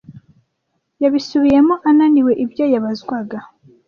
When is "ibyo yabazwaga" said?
2.43-3.37